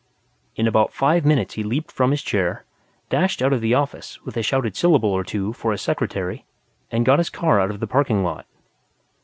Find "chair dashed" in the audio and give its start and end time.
2.23-3.39